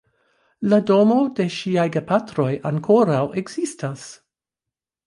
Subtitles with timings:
[0.71, 4.09] La domo de ŝiaj gepatroj ankoraŭ ekzistas.